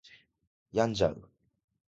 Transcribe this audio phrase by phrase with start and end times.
[0.73, 1.29] 病んじゃう